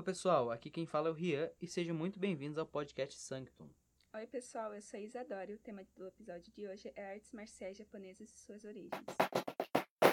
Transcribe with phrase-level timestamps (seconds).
[0.00, 3.68] Opa pessoal, aqui quem fala é o Rian e sejam muito bem-vindos ao podcast Sanctum.
[4.14, 7.30] Oi pessoal, eu sou a Isadora e o tema do episódio de hoje é artes
[7.32, 9.04] marciais japonesas e suas origens.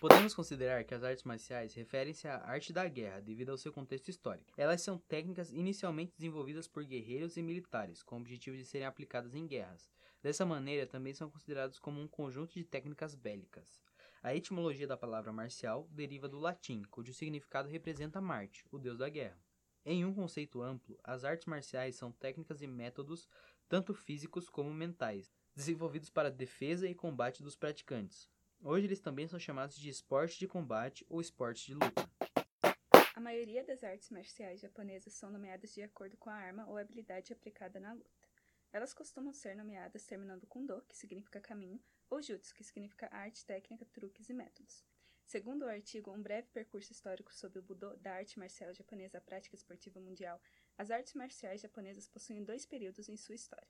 [0.00, 4.08] Podemos considerar que as artes marciais referem-se à arte da guerra devido ao seu contexto
[4.08, 4.52] histórico.
[4.56, 9.36] Elas são técnicas inicialmente desenvolvidas por guerreiros e militares com o objetivo de serem aplicadas
[9.36, 9.88] em guerras.
[10.20, 13.80] Dessa maneira, também são considerados como um conjunto de técnicas bélicas.
[14.24, 19.08] A etimologia da palavra marcial deriva do latim, cujo significado representa Marte, o deus da
[19.08, 19.38] guerra.
[19.90, 23.26] Em um conceito amplo, as artes marciais são técnicas e métodos,
[23.70, 28.28] tanto físicos como mentais, desenvolvidos para defesa e combate dos praticantes.
[28.62, 32.06] Hoje eles também são chamados de esporte de combate ou esporte de luta.
[33.14, 37.32] A maioria das artes marciais japonesas são nomeadas de acordo com a arma ou habilidade
[37.32, 38.28] aplicada na luta.
[38.70, 43.42] Elas costumam ser nomeadas terminando com do, que significa caminho, ou jutsu, que significa arte,
[43.46, 44.84] técnica, truques e métodos.
[45.28, 49.20] Segundo o artigo Um breve percurso histórico sobre o Budo da arte marcial japonesa à
[49.20, 50.40] prática esportiva mundial,
[50.78, 53.68] as artes marciais japonesas possuem dois períodos em sua história.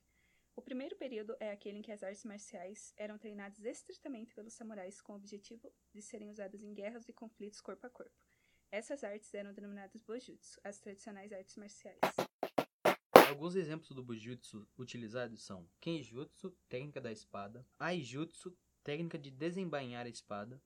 [0.55, 5.01] O primeiro período é aquele em que as artes marciais eram treinadas estritamente pelos samurais
[5.01, 8.15] com o objetivo de serem usadas em guerras e conflitos corpo a corpo.
[8.71, 11.99] Essas artes eram denominadas bojutsu, as tradicionais artes marciais.
[13.27, 20.09] Alguns exemplos do bujutsu utilizados são Kenjutsu, técnica da espada, Aijutsu, técnica de desembainhar a
[20.09, 20.61] espada,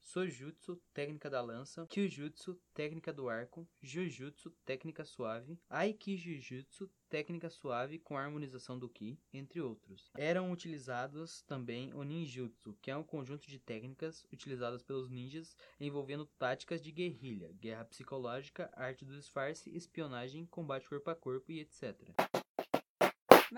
[0.00, 8.16] Sojutsu, técnica da lança, Kyujutsu, técnica do arco, Jujutsu, técnica suave, Aikijujutsu, técnica suave com
[8.16, 10.10] harmonização do Ki, entre outros.
[10.16, 16.26] Eram utilizados também o Ninjutsu, que é um conjunto de técnicas utilizadas pelos ninjas envolvendo
[16.38, 22.27] táticas de guerrilha, guerra psicológica, arte do disfarce, espionagem, combate corpo a corpo e etc.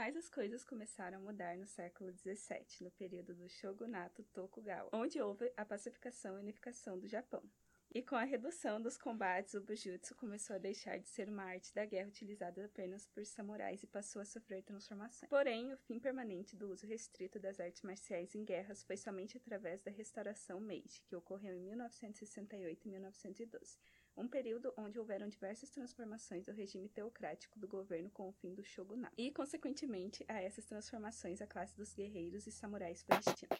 [0.00, 5.20] Mas as coisas começaram a mudar no século XVII, no período do shogunato Tokugawa, onde
[5.20, 7.42] houve a pacificação e unificação do Japão.
[7.92, 11.74] E com a redução dos combates, o bujutsu começou a deixar de ser uma arte
[11.74, 15.28] da guerra utilizada apenas por samurais e passou a sofrer transformações.
[15.28, 19.82] Porém, o fim permanente do uso restrito das artes marciais em guerras foi somente através
[19.82, 23.78] da restauração Meiji, que ocorreu em 1968 e 1912
[24.16, 28.62] um período onde houveram diversas transformações do regime teocrático do governo com o fim do
[28.62, 29.14] shogunato.
[29.16, 33.56] E, consequentemente, a essas transformações a classe dos guerreiros e samurais foi extinta.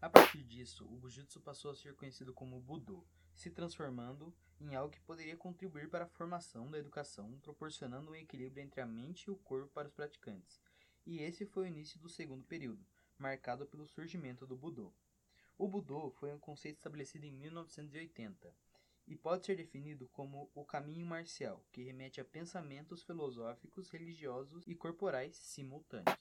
[0.00, 4.92] A partir disso, o Bujutsu passou a ser conhecido como Budo, se transformando em algo
[4.92, 9.30] que poderia contribuir para a formação da educação, proporcionando um equilíbrio entre a mente e
[9.30, 10.60] o corpo para os praticantes.
[11.06, 12.84] E esse foi o início do segundo período,
[13.18, 14.92] marcado pelo surgimento do Budo.
[15.56, 18.52] O Budo foi um conceito estabelecido em 1980
[19.06, 24.74] e pode ser definido como o caminho marcial, que remete a pensamentos filosóficos, religiosos e
[24.74, 26.16] corporais simultâneos.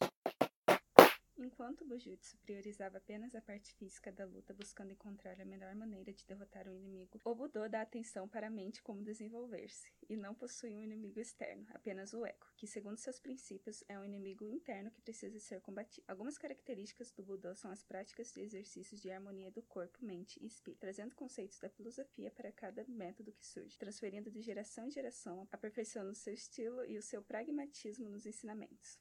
[1.44, 6.14] Enquanto o Bujutsu priorizava apenas a parte física da luta, buscando encontrar a melhor maneira
[6.14, 10.36] de derrotar o inimigo, o Budô dá atenção para a mente como desenvolver-se, e não
[10.36, 14.92] possui um inimigo externo, apenas o Ego, que, segundo seus princípios, é um inimigo interno
[14.92, 16.06] que precisa ser combatido.
[16.08, 20.46] Algumas características do Budô são as práticas de exercícios de harmonia do corpo, mente e
[20.46, 25.48] espírito, trazendo conceitos da filosofia para cada método que surge, transferindo de geração em geração,
[25.52, 29.00] aperfeiçoando seu estilo e o seu pragmatismo nos ensinamentos.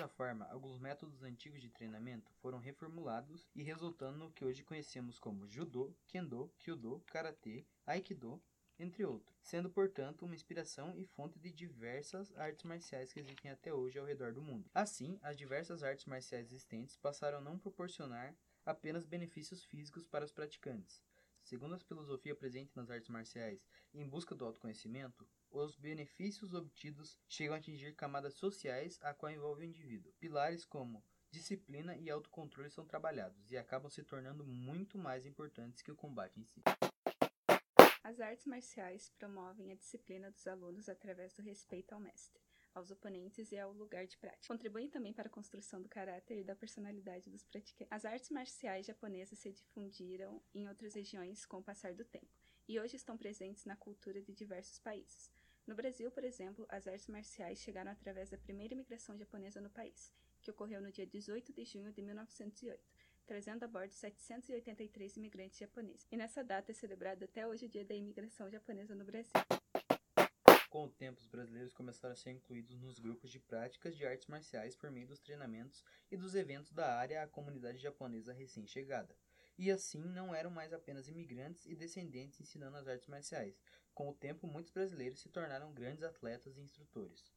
[0.00, 5.18] Dessa forma, alguns métodos antigos de treinamento foram reformulados e resultando no que hoje conhecemos
[5.18, 8.42] como Judô, Kendo, Kyudo, Karatê, Aikido,
[8.78, 13.74] entre outros, sendo portanto uma inspiração e fonte de diversas artes marciais que existem até
[13.74, 14.70] hoje ao redor do mundo.
[14.72, 18.34] Assim, as diversas artes marciais existentes passaram a não proporcionar
[18.64, 21.02] apenas benefícios físicos para os praticantes.
[21.42, 27.54] Segundo a filosofia presente nas artes marciais, em busca do autoconhecimento, os benefícios obtidos chegam
[27.54, 30.12] a atingir camadas sociais a qual envolve o indivíduo.
[30.18, 35.92] Pilares como disciplina e autocontrole são trabalhados e acabam se tornando muito mais importantes que
[35.92, 36.62] o combate em si.
[38.02, 42.42] As artes marciais promovem a disciplina dos alunos através do respeito ao mestre,
[42.74, 44.48] aos oponentes e ao lugar de prática.
[44.48, 47.92] Contribuem também para a construção do caráter e da personalidade dos praticantes.
[47.92, 52.78] As artes marciais japonesas se difundiram em outras regiões com o passar do tempo e
[52.78, 55.30] hoje estão presentes na cultura de diversos países.
[55.70, 60.12] No Brasil, por exemplo, as artes marciais chegaram através da primeira imigração japonesa no país,
[60.42, 62.82] que ocorreu no dia 18 de junho de 1908,
[63.24, 66.08] trazendo a bordo 783 imigrantes japoneses.
[66.10, 69.30] E nessa data é celebrado até hoje o Dia da Imigração Japonesa no Brasil.
[70.68, 74.26] Com o tempo, os brasileiros começaram a ser incluídos nos grupos de práticas de artes
[74.26, 79.14] marciais por meio dos treinamentos e dos eventos da área à comunidade japonesa recém-chegada.
[79.62, 83.60] E assim não eram mais apenas imigrantes e descendentes ensinando as artes marciais,
[83.92, 87.30] com o tempo, muitos brasileiros se tornaram grandes atletas e instrutores.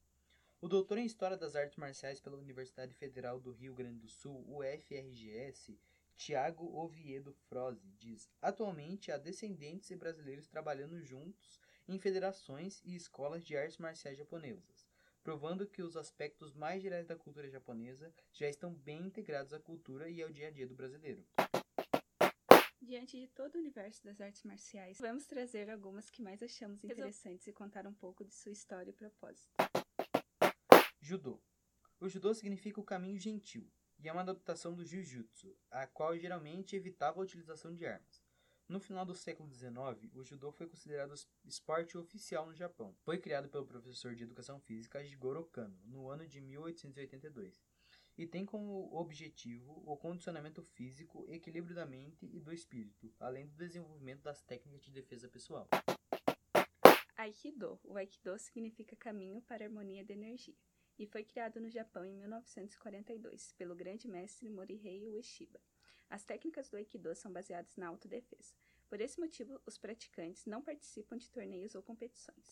[0.61, 4.41] O doutor em História das Artes Marciais pela Universidade Federal do Rio Grande do Sul,
[4.47, 5.77] UFRGS,
[6.15, 11.59] Tiago Oviedo Froze, diz: Atualmente há descendentes e brasileiros trabalhando juntos
[11.89, 14.87] em federações e escolas de artes marciais japonesas,
[15.25, 20.09] provando que os aspectos mais gerais da cultura japonesa já estão bem integrados à cultura
[20.09, 21.21] e ao dia a dia do brasileiro.
[22.83, 27.47] Diante de todo o universo das artes marciais, vamos trazer algumas que mais achamos interessantes
[27.47, 29.53] e contar um pouco de sua história e propósito.
[30.99, 31.41] Judô.
[31.97, 36.75] O judô significa o caminho gentil e é uma adaptação do jiu-jitsu, a qual geralmente
[36.75, 38.21] evitava a utilização de armas.
[38.67, 41.13] No final do século XIX, o judô foi considerado
[41.45, 42.93] esporte oficial no Japão.
[42.99, 47.63] Foi criado pelo professor de educação física Jigoro Kano no ano de 1882
[48.17, 53.55] e tem como objetivo o condicionamento físico, equilíbrio da mente e do espírito, além do
[53.55, 55.67] desenvolvimento das técnicas de defesa pessoal.
[57.15, 57.79] Aikido.
[57.83, 60.55] O Aikido significa caminho para a harmonia da energia
[60.99, 65.59] e foi criado no Japão em 1942 pelo grande mestre Morihei Ueshiba.
[66.09, 68.53] As técnicas do Aikido são baseadas na autodefesa.
[68.87, 72.47] Por esse motivo, os praticantes não participam de torneios ou competições.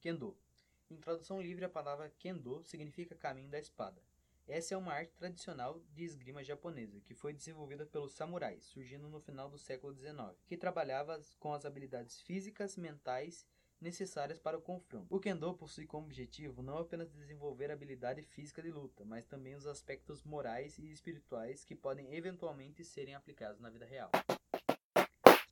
[0.00, 0.36] Kendo.
[0.90, 4.02] Em tradução livre, a palavra Kendo significa caminho da espada.
[4.50, 9.20] Essa é uma arte tradicional de esgrima japonesa, que foi desenvolvida pelos samurais, surgindo no
[9.20, 13.46] final do século XIX, que trabalhava com as habilidades físicas, mentais
[13.80, 15.06] necessárias para o confronto.
[15.08, 19.54] O Kendo possui como objetivo não apenas desenvolver a habilidade física de luta, mas também
[19.54, 24.10] os aspectos morais e espirituais que podem eventualmente serem aplicados na vida real.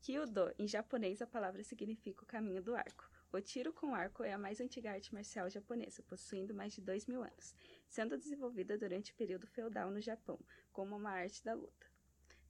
[0.03, 3.09] Kyudo, em japonês a palavra significa o caminho do arco.
[3.31, 7.07] O tiro com arco é a mais antiga arte marcial japonesa, possuindo mais de dois
[7.07, 7.55] mil anos,
[7.87, 10.41] sendo desenvolvida durante o período feudal no Japão,
[10.73, 11.87] como uma arte da luta.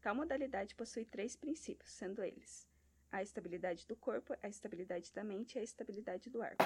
[0.00, 2.68] Tal modalidade possui três princípios, sendo eles
[3.10, 6.62] a estabilidade do corpo, a estabilidade da mente e a estabilidade do arco.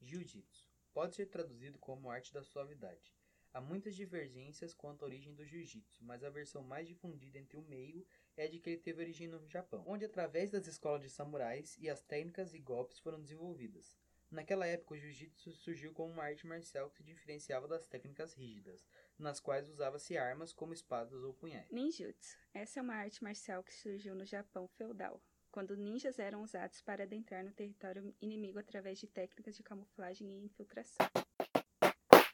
[0.00, 3.12] Jiu-jitsu pode ser traduzido como arte da suavidade.
[3.52, 7.62] Há muitas divergências quanto à origem do jiu-jitsu, mas a versão mais difundida entre o
[7.62, 8.06] meio
[8.38, 11.90] é de que ele teve origem no Japão, onde através das escolas de samurais e
[11.90, 13.98] as técnicas e golpes foram desenvolvidas.
[14.30, 18.86] Naquela época, o jiu-jitsu surgiu como uma arte marcial que se diferenciava das técnicas rígidas,
[19.18, 21.68] nas quais usava-se armas como espadas ou punhais.
[21.70, 22.36] Ninjutsu.
[22.54, 25.20] Essa é uma arte marcial que surgiu no Japão feudal,
[25.50, 30.44] quando ninjas eram usados para adentrar no território inimigo através de técnicas de camuflagem e
[30.44, 31.08] infiltração.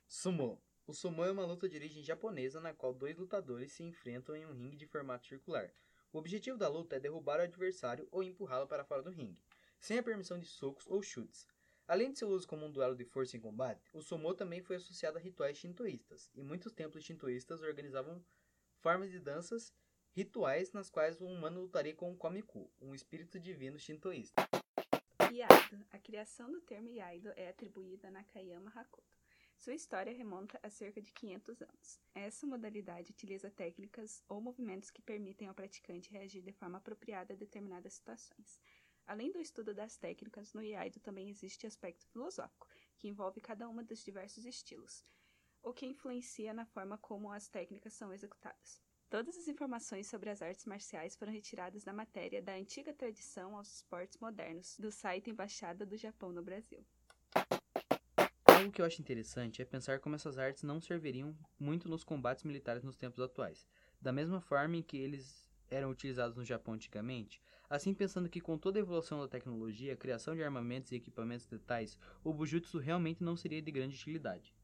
[0.07, 0.61] Sumo.
[0.87, 4.45] O sumo é uma luta de origem japonesa na qual dois lutadores se enfrentam em
[4.45, 5.73] um ringue de formato circular.
[6.15, 9.43] O objetivo da luta é derrubar o adversário ou empurrá-lo para fora do ringue,
[9.81, 11.45] sem a permissão de socos ou chutes.
[11.89, 14.77] Além de seu uso como um duelo de força em combate, o sumo também foi
[14.77, 18.25] associado a rituais shintoístas, e muitos templos shintoístas organizavam
[18.79, 19.75] formas de danças
[20.13, 24.49] rituais nas quais o humano lutaria com o Komiku, um espírito divino shintoísta.
[25.33, 25.85] Iaido.
[25.91, 29.24] A criação do termo Iaido é atribuída a Nakayama Hakuto.
[29.57, 32.01] Sua história remonta a cerca de 500 anos.
[32.15, 37.37] Essa modalidade utiliza técnicas ou movimentos que permitem ao praticante reagir de forma apropriada a
[37.37, 38.61] determinadas situações.
[39.07, 43.85] Além do estudo das técnicas, no Iaido também existe aspecto filosófico, que envolve cada uma
[43.85, 45.05] dos diversos estilos,
[45.63, 48.83] o que influencia na forma como as técnicas são executadas.
[49.09, 53.77] Todas as informações sobre as artes marciais foram retiradas da matéria da antiga tradição aos
[53.77, 56.85] esportes modernos, do site Embaixada do Japão no Brasil.
[58.55, 62.45] Algo que eu acho interessante é pensar como essas artes não serviriam muito nos combates
[62.45, 63.67] militares nos tempos atuais.
[64.01, 68.57] Da mesma forma em que eles eram utilizados no Japão antigamente, assim pensando que com
[68.57, 73.25] toda a evolução da tecnologia, a criação de armamentos e equipamentos letais, o Bujutsu realmente
[73.25, 74.55] não seria de grande utilidade.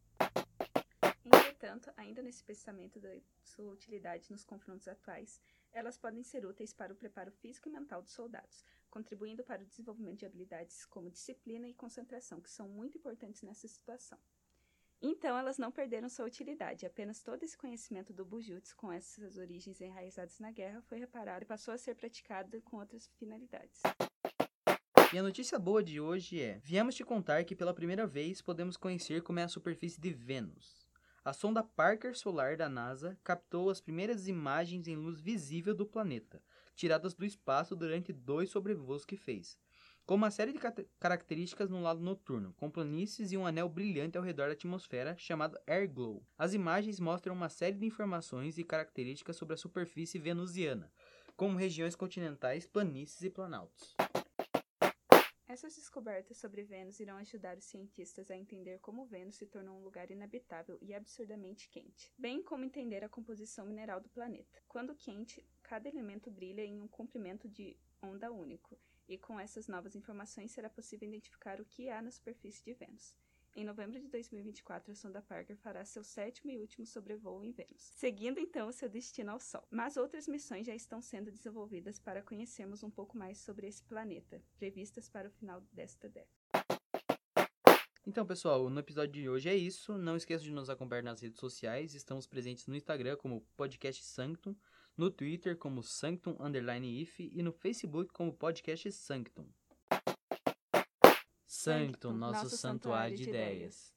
[1.25, 3.11] Entretanto, ainda nesse pensamento da
[3.43, 5.41] sua utilidade nos confrontos atuais,
[5.73, 9.67] elas podem ser úteis para o preparo físico e mental dos soldados, contribuindo para o
[9.67, 14.19] desenvolvimento de habilidades como disciplina e concentração, que são muito importantes nessa situação.
[15.03, 19.81] Então, elas não perderam sua utilidade, apenas todo esse conhecimento do Bujutsu, com essas origens
[19.81, 23.81] enraizadas na guerra, foi reparado e passou a ser praticado com outras finalidades.
[25.11, 28.77] E a notícia boa de hoje é: viemos te contar que pela primeira vez podemos
[28.77, 30.87] conhecer como é a superfície de Vênus.
[31.25, 36.43] A sonda Parker Solar da NASA captou as primeiras imagens em luz visível do planeta,
[36.81, 39.59] tiradas do espaço durante dois sobrevoos que fez,
[40.07, 40.59] com uma série de
[40.99, 45.61] características no lado noturno, com planícies e um anel brilhante ao redor da atmosfera chamado
[45.67, 46.27] Air Glow.
[46.39, 50.91] As imagens mostram uma série de informações e características sobre a superfície venusiana,
[51.37, 53.95] como regiões continentais, planícies e planaltos.
[55.47, 59.83] Essas descobertas sobre Vênus irão ajudar os cientistas a entender como Vênus se tornou um
[59.83, 64.63] lugar inabitável e absurdamente quente, bem como entender a composição mineral do planeta.
[64.69, 68.77] Quando quente, cada elemento brilha em um comprimento de onda único,
[69.09, 73.15] e com essas novas informações será possível identificar o que há na superfície de Vênus.
[73.55, 77.83] Em novembro de 2024, a sonda Parker fará seu sétimo e último sobrevoo em Vênus,
[77.83, 79.65] seguindo então o seu destino ao Sol.
[79.71, 84.43] Mas outras missões já estão sendo desenvolvidas para conhecermos um pouco mais sobre esse planeta,
[84.59, 86.67] previstas para o final desta década.
[88.05, 89.97] Então, pessoal, no episódio de hoje é isso.
[89.97, 91.95] Não esqueça de nos acompanhar nas redes sociais.
[91.95, 94.57] Estamos presentes no Instagram como Podcast Sanctum,
[94.97, 99.47] no Twitter como Sanctum Underline If e no Facebook como Podcast Sanctum.
[101.47, 103.95] Sanctum, nosso santuário de ideias.